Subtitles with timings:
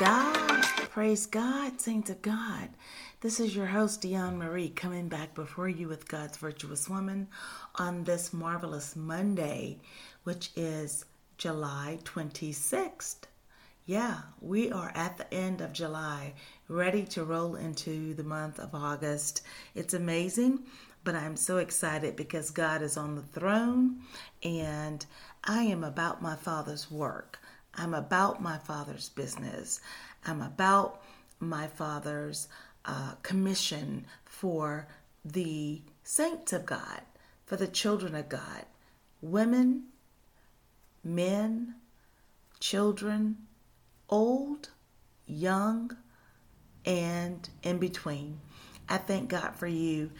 [0.00, 0.62] God.
[0.88, 2.70] Praise God, saints of God.
[3.20, 7.28] This is your host, Dion Marie, coming back before you with God's Virtuous Woman
[7.74, 9.78] on this marvelous Monday,
[10.24, 11.04] which is
[11.36, 13.24] July 26th.
[13.84, 16.32] Yeah, we are at the end of July,
[16.66, 19.42] ready to roll into the month of August.
[19.74, 20.60] It's amazing,
[21.04, 24.00] but I'm so excited because God is on the throne
[24.42, 25.04] and
[25.44, 27.38] I am about my Father's work.
[27.74, 29.80] I'm about my Father's business.
[30.26, 31.02] I'm about
[31.38, 32.48] my Father's
[32.84, 34.86] uh, commission for
[35.24, 37.02] the saints of God,
[37.46, 38.64] for the children of God,
[39.22, 39.84] women,
[41.04, 41.74] men,
[42.58, 43.36] children,
[44.08, 44.70] old,
[45.26, 45.96] young,
[46.84, 48.40] and in between.
[48.88, 50.10] I thank God for you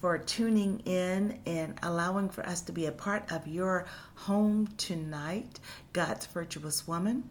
[0.00, 5.60] for tuning in and allowing for us to be a part of your home tonight,
[5.92, 7.28] God's Virtuous Woman,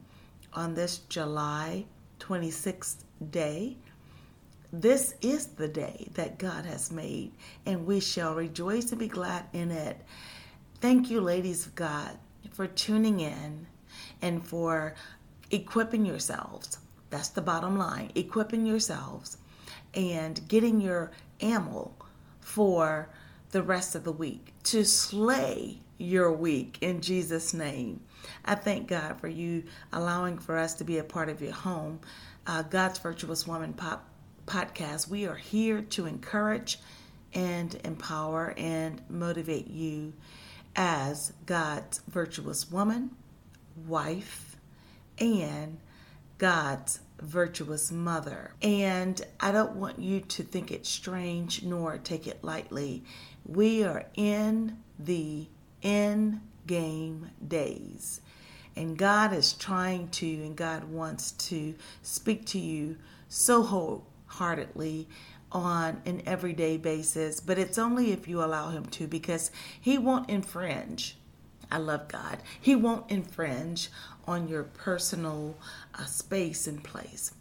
[0.54, 1.86] on this July
[2.20, 2.98] 26th
[3.32, 3.76] day.
[4.72, 7.32] This is the day that God has made,
[7.66, 9.98] and we shall rejoice and be glad in it.
[10.80, 12.18] Thank you, ladies of God,
[12.52, 13.66] for tuning in
[14.22, 14.94] and for
[15.50, 16.78] equipping yourselves.
[17.10, 19.38] That's the bottom line equipping yourselves
[19.96, 21.10] and getting your
[21.42, 21.92] ammo
[22.50, 23.08] for
[23.52, 28.02] the rest of the week, to slay your week in Jesus' name.
[28.44, 32.00] I thank God for you allowing for us to be a part of your home.
[32.48, 34.10] Uh, God's Virtuous Woman pop,
[34.48, 35.08] podcast.
[35.08, 36.80] We are here to encourage
[37.36, 40.14] and empower and motivate you
[40.76, 43.12] as God's virtuous woman,
[43.86, 44.58] wife,
[45.20, 45.78] and
[46.40, 48.54] God's virtuous mother.
[48.62, 53.04] And I don't want you to think it strange nor take it lightly.
[53.46, 55.48] We are in the
[55.84, 58.22] end game days.
[58.76, 62.98] And God is trying to, and God wants to speak to you
[63.28, 65.08] so wholeheartedly
[65.52, 70.30] on an everyday basis, but it's only if you allow Him to because He won't
[70.30, 71.18] infringe.
[71.72, 72.40] I love God.
[72.60, 73.90] He won't infringe
[74.28, 75.58] on your personal
[75.96, 77.34] uh, space and place.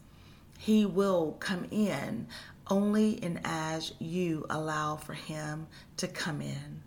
[0.58, 2.26] He will come in
[2.68, 6.82] only and as you allow for Him to come in.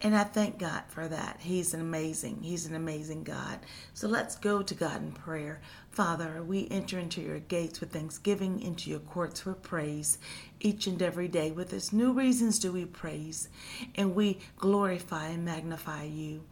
[0.00, 1.38] And I thank God for that.
[1.40, 3.60] He's an amazing, He's an amazing God.
[3.94, 5.62] So let's go to God in prayer.
[5.90, 10.18] Father, we enter into your gates with thanksgiving, into your courts with praise.
[10.60, 13.48] Each and every day, with us new reasons do we praise,
[13.94, 16.42] and we glorify and magnify you.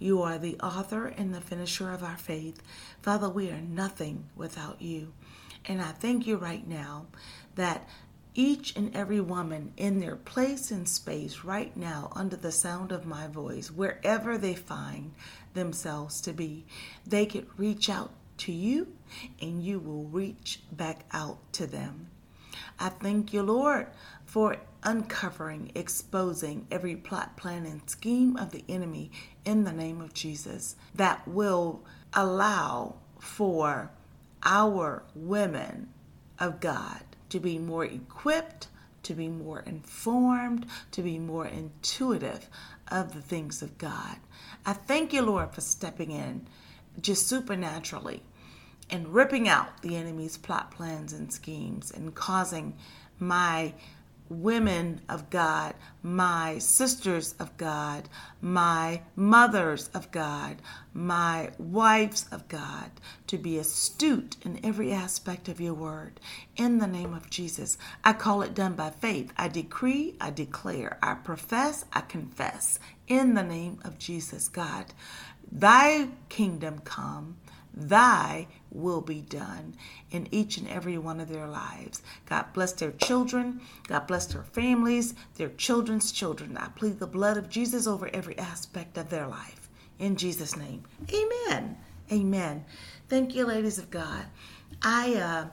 [0.00, 2.62] You are the author and the finisher of our faith.
[3.02, 5.12] Father, we are nothing without you.
[5.66, 7.06] And I thank you right now
[7.54, 7.86] that
[8.34, 13.04] each and every woman in their place and space right now, under the sound of
[13.04, 15.12] my voice, wherever they find
[15.52, 16.64] themselves to be,
[17.06, 18.88] they could reach out to you
[19.42, 22.08] and you will reach back out to them.
[22.78, 23.88] I thank you, Lord,
[24.30, 29.10] for uncovering, exposing every plot, plan, and scheme of the enemy
[29.44, 31.82] in the name of Jesus that will
[32.14, 33.90] allow for
[34.44, 35.88] our women
[36.38, 38.68] of God to be more equipped,
[39.02, 42.48] to be more informed, to be more intuitive
[42.86, 44.16] of the things of God.
[44.64, 46.46] I thank you, Lord, for stepping in
[47.00, 48.22] just supernaturally
[48.90, 52.76] and ripping out the enemy's plot plans and schemes and causing
[53.18, 53.74] my
[54.30, 58.08] women of God, my sisters of God,
[58.40, 60.56] my mothers of God,
[60.94, 62.90] my wives of God,
[63.26, 66.20] to be astute in every aspect of your word.
[66.56, 69.32] In the name of Jesus, I call it done by faith.
[69.36, 72.78] I decree, I declare, I profess, I confess.
[73.08, 74.86] In the name of Jesus, God,
[75.50, 77.36] thy kingdom come
[77.72, 79.74] Thy will be done
[80.10, 82.02] in each and every one of their lives.
[82.26, 83.60] God bless their children.
[83.86, 86.56] God bless their families, their children's children.
[86.56, 89.68] I plead the blood of Jesus over every aspect of their life.
[89.98, 90.84] In Jesus' name.
[91.12, 91.76] Amen.
[92.10, 92.64] Amen.
[93.08, 94.26] Thank you, ladies of God.
[94.82, 95.46] I uh,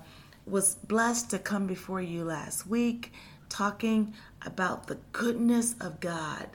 [0.45, 3.11] was blessed to come before you last week
[3.49, 4.13] talking
[4.45, 6.47] about the goodness of God.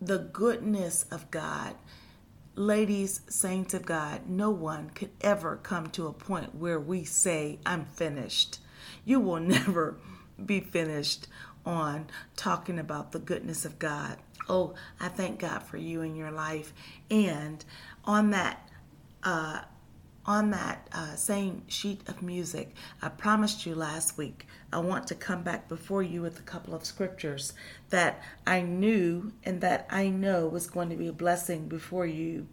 [0.00, 1.74] The goodness of God
[2.56, 7.58] Ladies, saints of God, no one could ever come to a point where we say,
[7.66, 8.60] I'm finished.
[9.04, 9.96] You will never
[10.44, 11.26] be finished
[11.66, 12.06] on
[12.36, 14.18] talking about the goodness of God.
[14.48, 16.72] Oh, I thank God for you in your life.
[17.10, 17.64] And
[18.04, 18.68] on that,
[19.24, 19.62] uh,
[20.26, 25.14] on that uh, same sheet of music, I promised you last week I want to
[25.14, 27.52] come back before you with a couple of scriptures
[27.90, 32.46] that I knew and that I know was going to be a blessing before you.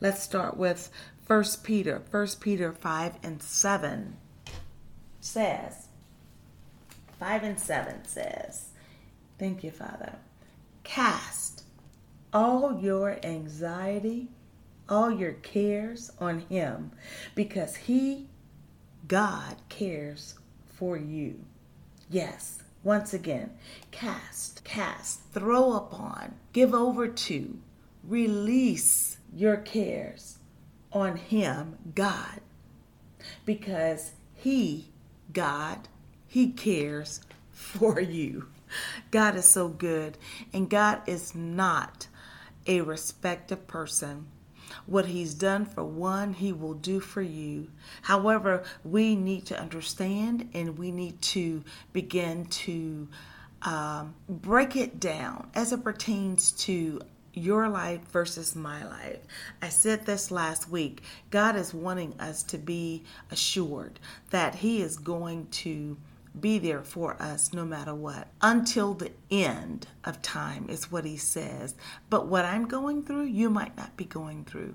[0.00, 0.90] Let's start with
[1.24, 4.16] First Peter, First Peter 5 and 7
[5.20, 5.88] says,
[7.18, 8.68] 5 and 7 says,
[9.38, 10.16] Thank you, Father.
[10.84, 11.64] Cast
[12.32, 14.28] all your anxiety,
[14.88, 16.92] all your cares on Him
[17.34, 18.28] because He,
[19.08, 20.34] God, cares
[20.66, 21.44] for you.
[22.10, 23.50] Yes, once again,
[23.90, 27.58] cast, cast, throw upon, give over to,
[28.02, 30.38] release your cares
[30.92, 32.40] on Him, God,
[33.44, 34.90] because He,
[35.32, 35.88] God,
[36.26, 37.20] He cares
[37.50, 38.48] for you.
[39.10, 40.18] God is so good,
[40.52, 42.08] and God is not
[42.66, 44.26] a respective person.
[44.86, 47.68] What he's done for one, he will do for you.
[48.02, 53.08] However, we need to understand and we need to begin to
[53.62, 57.00] um, break it down as it pertains to
[57.34, 59.18] your life versus my life.
[59.60, 61.02] I said this last week.
[61.30, 63.98] God is wanting us to be assured
[64.30, 65.96] that He is going to
[66.38, 71.16] be there for us no matter what until the end of time, is what He
[71.16, 71.74] says.
[72.10, 74.74] But what I'm going through, you might not be going through.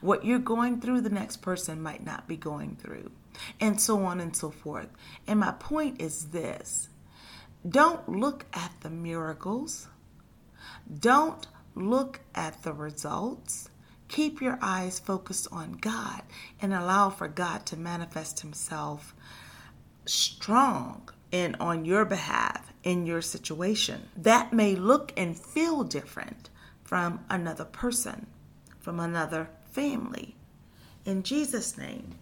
[0.00, 3.10] What you're going through, the next person might not be going through,
[3.60, 4.88] and so on and so forth.
[5.26, 6.88] And my point is this
[7.68, 9.88] don't look at the miracles
[11.00, 13.68] don't look at the results.
[14.08, 16.22] Keep your eyes focused on God
[16.60, 19.14] and allow for God to manifest Himself
[20.06, 24.08] strong and on your behalf in your situation.
[24.16, 26.50] That may look and feel different
[26.84, 28.26] from another person,
[28.78, 30.36] from another family.
[31.04, 32.14] In Jesus' name.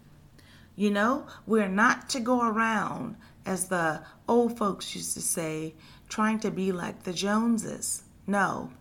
[0.77, 3.17] You know, we're not to go around,
[3.47, 5.75] as the old folks used to say,
[6.09, 8.03] trying to be like the Joneses.
[8.27, 8.73] No,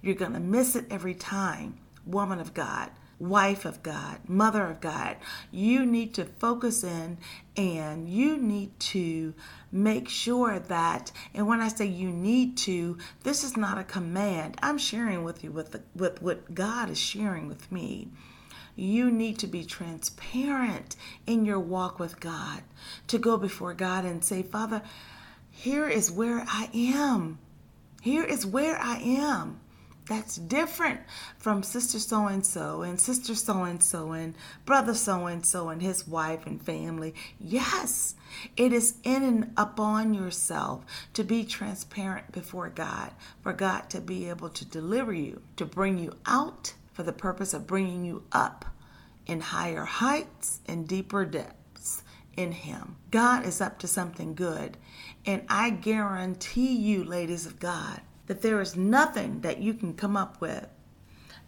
[0.00, 1.78] you're going to miss it every time.
[2.06, 2.90] Woman of God,
[3.20, 5.16] wife of God, mother of God.
[5.52, 7.18] You need to focus in
[7.56, 9.34] and you need to
[9.70, 14.56] make sure that, and when I say you need to, this is not a command.
[14.62, 18.08] I'm sharing with you with, the, with what God is sharing with me.
[18.74, 20.96] You need to be transparent
[21.26, 22.62] in your walk with God,
[23.08, 24.80] to go before God and say, Father,
[25.50, 27.38] here is where I am.
[28.00, 29.60] Here is where I am.
[30.06, 31.00] That's different
[31.38, 35.68] from sister so and so and sister so and so and brother so and so
[35.68, 37.14] and his wife and family.
[37.38, 38.14] Yes,
[38.56, 43.12] it is in and upon yourself to be transparent before God,
[43.42, 47.54] for God to be able to deliver you, to bring you out for the purpose
[47.54, 48.64] of bringing you up
[49.26, 52.02] in higher heights and deeper depths
[52.36, 52.96] in Him.
[53.10, 54.76] God is up to something good.
[55.26, 58.00] And I guarantee you, ladies of God,
[58.30, 60.64] that there is nothing that you can come up with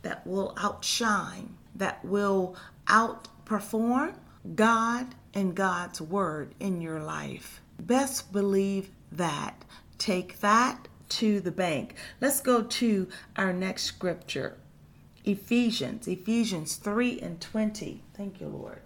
[0.03, 2.57] that will outshine, that will
[2.89, 4.13] outperform
[4.57, 7.61] God and God's word in your life.
[7.79, 9.65] Best believe that.
[9.97, 11.95] Take that to the bank.
[12.21, 13.07] Let's go to
[13.37, 14.59] our next scripture.
[15.25, 18.03] Ephesians, Ephesians 3 and 20.
[18.15, 18.81] Thank you, Lord.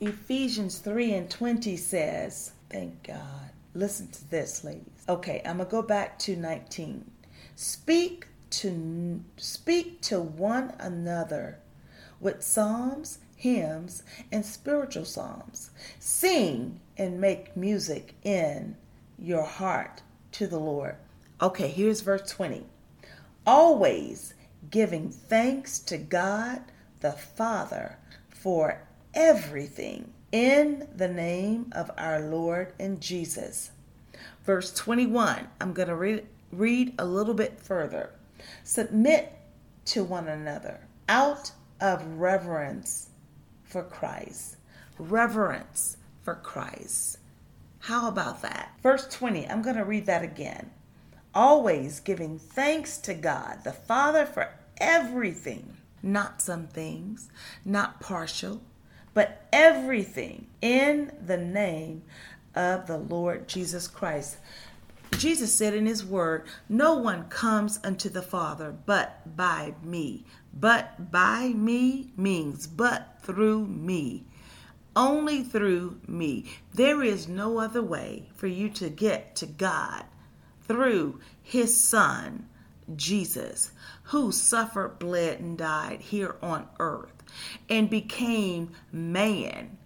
[0.00, 3.50] Ephesians 3 and 20 says, Thank God.
[3.74, 5.04] Listen to this, ladies.
[5.10, 7.10] Okay, I'm going to go back to 19.
[7.56, 11.58] Speak to speak to one another
[12.20, 15.70] with psalms, hymns, and spiritual psalms.
[15.98, 18.76] Sing and make music in
[19.18, 20.96] your heart to the Lord.
[21.40, 22.64] Okay, here's verse 20.
[23.46, 24.34] Always
[24.70, 26.62] giving thanks to God
[27.00, 28.80] the Father for
[29.12, 33.70] everything in the name of our Lord and Jesus.
[34.44, 36.26] Verse 21, I'm going to read
[36.58, 38.10] read a little bit further.
[38.62, 39.32] Submit
[39.86, 43.10] to one another out of reverence
[43.64, 44.56] for Christ.
[44.98, 47.18] Reverence for Christ.
[47.80, 48.72] How about that?
[48.82, 50.70] Verse 20, I'm going to read that again.
[51.34, 57.28] Always giving thanks to God, the Father, for everything, not some things,
[57.64, 58.62] not partial,
[59.12, 62.02] but everything in the name
[62.54, 64.38] of the Lord Jesus Christ.
[65.12, 70.24] Jesus said in his word, No one comes unto the Father but by me.
[70.52, 74.24] But by me means but through me.
[74.96, 76.46] Only through me.
[76.72, 80.04] There is no other way for you to get to God
[80.66, 82.48] through his Son,
[82.94, 83.72] Jesus,
[84.04, 87.22] who suffered, bled, and died here on earth
[87.68, 89.76] and became man,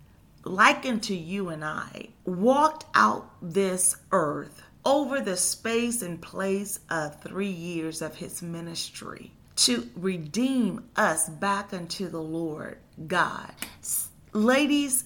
[0.45, 7.21] like unto you and I, walked out this earth over the space and place of
[7.21, 13.53] three years of his ministry to redeem us back unto the Lord God.
[14.33, 15.05] Ladies,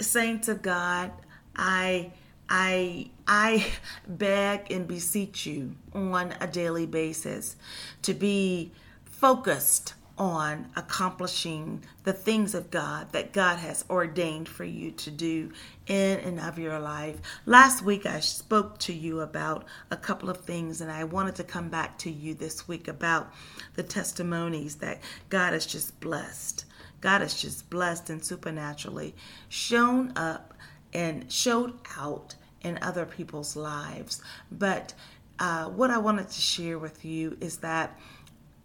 [0.00, 1.12] saints of God,
[1.54, 2.10] I
[2.48, 3.68] I I
[4.08, 7.54] beg and beseech you on a daily basis
[8.02, 8.72] to be
[9.04, 15.50] focused on accomplishing the things of God that God has ordained for you to do
[15.86, 17.20] in and of your life.
[17.46, 21.44] Last week, I spoke to you about a couple of things, and I wanted to
[21.44, 23.32] come back to you this week about
[23.74, 26.66] the testimonies that God has just blessed.
[27.00, 29.14] God has just blessed and supernaturally
[29.48, 30.54] shown up
[30.92, 34.22] and showed out in other people's lives.
[34.50, 34.94] But
[35.38, 37.98] uh, what I wanted to share with you is that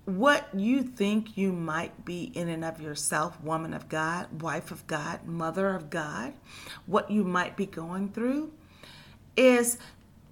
[0.07, 4.87] what you think you might be in and of yourself, woman of God, wife of
[4.87, 6.33] God, mother of God,
[6.85, 8.53] what you might be going through,
[9.35, 9.77] is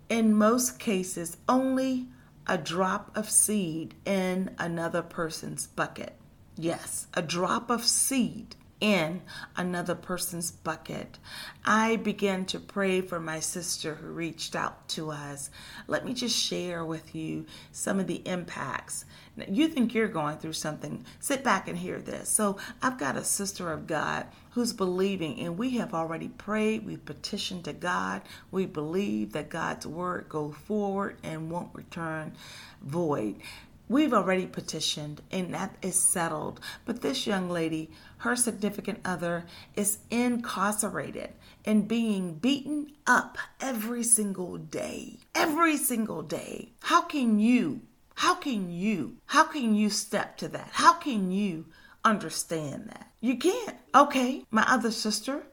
[0.08, 2.08] in most cases only
[2.48, 6.14] a drop of seed in another person's bucket.
[6.56, 9.22] Yes, a drop of seed in
[9.58, 11.18] another person's bucket.
[11.66, 15.50] I began to pray for my sister who reached out to us.
[15.88, 19.06] Let me just share with you some of the impacts.
[19.50, 22.30] You think you're going through something, sit back and hear this.
[22.30, 27.04] So, I've got a sister of God who's believing, and we have already prayed, we've
[27.04, 28.22] petitioned to God.
[28.52, 32.34] We believe that God's word go forward and won't return
[32.82, 33.42] void.
[33.88, 36.60] We've already petitioned and that is settled.
[36.86, 41.34] But this young lady, her significant other, is incarcerated
[41.66, 45.20] and being beaten up every single day.
[45.36, 46.70] Every single day.
[46.82, 47.82] How can you,
[48.16, 50.70] how can you, how can you step to that?
[50.74, 51.66] How can you
[52.04, 53.12] understand that?
[53.22, 53.78] You can't.
[53.94, 55.44] Okay, my other sister,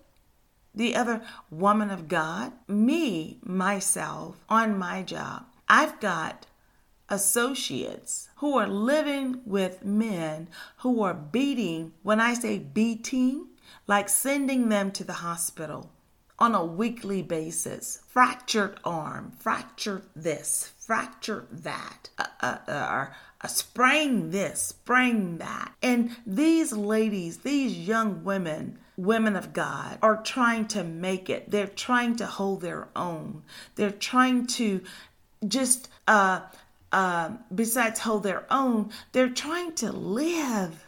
[0.74, 6.46] the other woman of God, me, myself, on my job, I've got
[7.08, 13.48] associates who are living with men who are beating, when I say beating,
[13.86, 15.91] like sending them to the hospital
[16.42, 18.02] on a weekly basis.
[18.08, 23.06] Fractured arm, fractured this, fractured that, uh, uh, uh,
[23.40, 25.72] uh, spraying this, spraying that.
[25.84, 31.48] And these ladies, these young women, women of God, are trying to make it.
[31.48, 33.44] They're trying to hold their own.
[33.76, 34.82] They're trying to
[35.46, 36.40] just uh,
[36.90, 40.84] uh, besides hold their own, they're trying to live.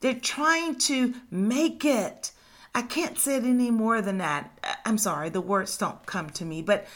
[0.00, 2.32] They're trying to make it.
[2.76, 4.50] I can't say it any more than that.
[4.84, 6.60] I'm sorry, the words don't come to me.
[6.60, 6.86] But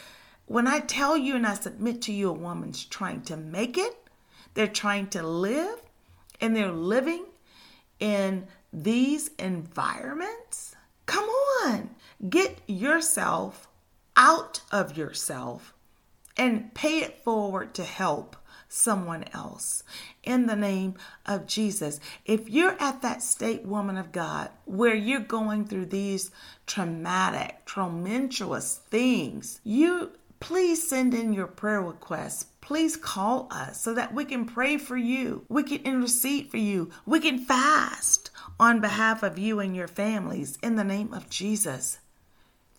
[0.45, 3.97] when I tell you and I submit to you, a woman's trying to make it,
[4.53, 5.81] they're trying to live,
[6.39, 7.25] and they're living
[7.99, 10.75] in these environments.
[11.07, 11.27] Come
[11.65, 11.89] on,
[12.29, 13.67] get yourself
[14.15, 15.73] out of yourself
[16.37, 18.35] and pay it forward to help
[18.71, 19.83] someone else
[20.23, 21.99] in the name of Jesus.
[22.25, 26.31] If you're at that state, woman of God, where you're going through these
[26.65, 32.45] traumatic, tumultuous things, you please send in your prayer requests.
[32.61, 35.45] Please call us so that we can pray for you.
[35.49, 36.89] We can intercede for you.
[37.05, 41.99] We can fast on behalf of you and your families in the name of Jesus.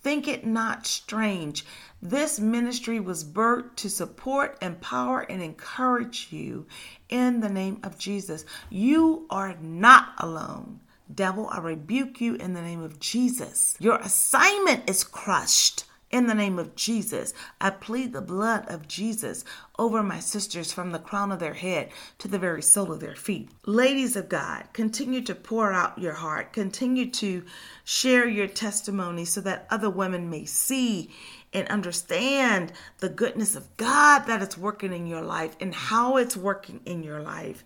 [0.02, 1.64] Think it not strange.
[2.00, 6.66] This ministry was birthed to support, empower, and encourage you
[7.08, 8.44] in the name of Jesus.
[8.68, 10.80] You are not alone.
[11.12, 13.76] Devil, I rebuke you in the name of Jesus.
[13.78, 17.32] Your assignment is crushed in the name of Jesus.
[17.60, 19.44] I plead the blood of Jesus
[19.78, 23.16] over my sisters from the crown of their head to the very sole of their
[23.16, 23.48] feet.
[23.66, 27.42] Ladies of God, continue to pour out your heart, continue to
[27.82, 31.10] share your testimony so that other women may see
[31.54, 36.36] and understand the goodness of God that is working in your life and how it's
[36.36, 37.64] working in your life.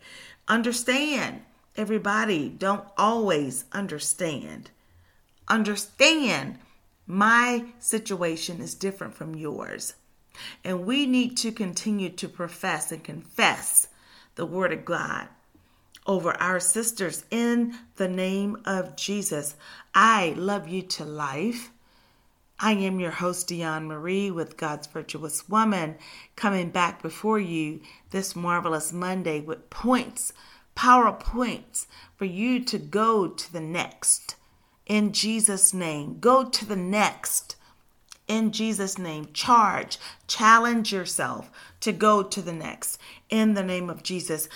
[0.49, 1.43] Understand,
[1.76, 4.71] everybody don't always understand.
[5.49, 6.59] Understand
[7.07, 9.95] my situation is different from yours.
[10.65, 13.89] And we need to continue to profess and confess
[14.35, 15.29] the Word of God
[16.07, 19.57] over our sisters in the name of Jesus.
[19.95, 21.71] I love you to life.
[22.59, 25.97] I am your host, Dion Marie, with God's Virtuous Woman,
[26.37, 30.33] coming back before you this marvelous Monday with points,
[30.75, 31.87] power points
[32.17, 34.37] for you to go to the next
[34.87, 36.19] in Jesus' name.
[36.21, 37.57] Go to the next
[38.28, 39.28] in Jesus' name.
[39.33, 41.50] Charge, challenge yourself
[41.81, 44.49] to go to the next in the name of Jesus.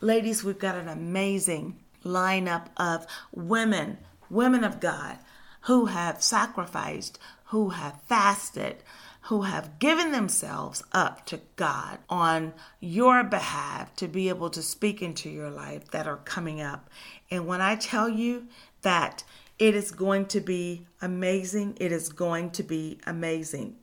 [0.00, 3.98] Ladies, we've got an amazing lineup of women,
[4.30, 5.18] women of God
[5.62, 8.76] who have sacrificed who have fasted,
[9.22, 15.02] who have given themselves up to God on your behalf to be able to speak
[15.02, 16.88] into your life that are coming up.
[17.30, 18.46] And when I tell you
[18.82, 19.24] that
[19.58, 23.76] it is going to be amazing, it is going to be amazing.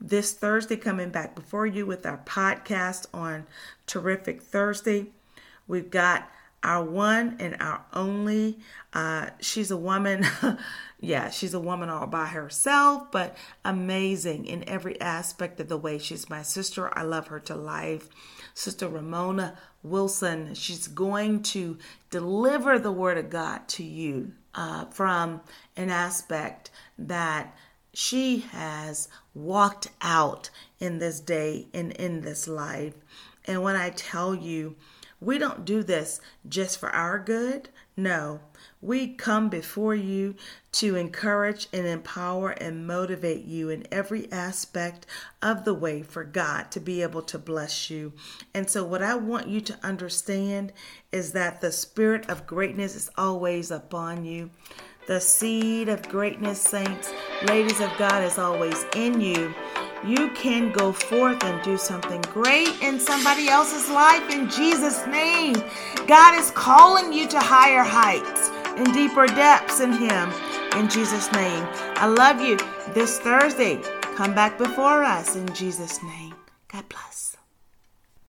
[0.00, 3.46] This Thursday, coming back before you with our podcast on
[3.86, 5.06] Terrific Thursday,
[5.66, 6.28] we've got
[6.62, 8.58] our one and our only.
[8.92, 10.26] Uh, she's a woman.
[11.00, 15.98] yeah, she's a woman all by herself, but amazing in every aspect of the way.
[15.98, 16.96] She's my sister.
[16.96, 18.08] I love her to life.
[18.54, 20.54] Sister Ramona Wilson.
[20.54, 21.78] She's going to
[22.10, 25.40] deliver the word of God to you uh, from
[25.76, 27.54] an aspect that
[27.94, 32.94] she has walked out in this day and in this life.
[33.44, 34.76] And when I tell you,
[35.20, 37.68] we don't do this just for our good.
[37.96, 38.40] No,
[38.80, 40.34] we come before you
[40.72, 45.06] to encourage and empower and motivate you in every aspect
[45.40, 48.12] of the way for God to be able to bless you.
[48.52, 50.72] And so, what I want you to understand
[51.12, 54.50] is that the spirit of greatness is always upon you.
[55.06, 57.12] The seed of greatness, saints,
[57.48, 59.54] ladies of God, is always in you
[60.04, 65.54] you can go forth and do something great in somebody else's life in Jesus' name.
[66.06, 70.32] God is calling you to higher heights and deeper depths in Him
[70.76, 71.66] in Jesus' name.
[71.96, 72.58] I love you
[72.94, 73.80] this Thursday.
[74.16, 76.34] Come back before us in Jesus' name.
[76.68, 77.31] God bless.